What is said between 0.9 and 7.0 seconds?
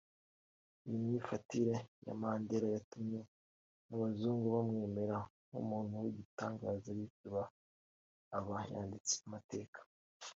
myifatire ya Mandela yatumye n’abazungu bamwemera nk’umuntu w’igitangaza